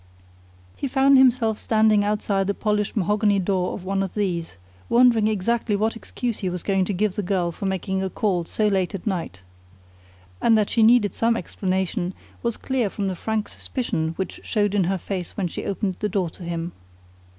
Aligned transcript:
He 0.75 0.87
found 0.87 1.19
himself 1.19 1.59
standing 1.59 2.03
outside 2.03 2.47
the 2.47 2.55
polished 2.55 2.97
mahogany 2.97 3.37
door 3.37 3.73
of 3.75 3.85
one 3.85 4.01
of 4.01 4.15
these, 4.15 4.55
wondering 4.89 5.27
exactly 5.27 5.75
what 5.75 5.95
excuse 5.95 6.39
he 6.39 6.49
was 6.49 6.63
going 6.63 6.85
to 6.85 6.93
give 6.95 7.11
to 7.11 7.15
the 7.17 7.21
girl 7.27 7.51
for 7.51 7.67
making 7.67 8.01
a 8.01 8.09
call 8.09 8.43
so 8.45 8.67
late 8.67 8.95
at 8.95 9.05
night. 9.05 9.41
And 10.41 10.57
that 10.57 10.71
she 10.71 10.81
needed 10.81 11.13
some 11.13 11.37
explanation 11.37 12.15
was 12.41 12.57
clear 12.57 12.89
from 12.89 13.09
the 13.09 13.15
frank 13.15 13.47
suspicion 13.47 14.13
which 14.15 14.39
showed 14.43 14.73
in 14.73 14.85
her 14.85 14.97
face 14.97 15.37
when 15.37 15.47
she 15.47 15.65
opened 15.65 15.97
the 15.99 16.09
door 16.09 16.31
to 16.31 16.41
him. 16.41 16.71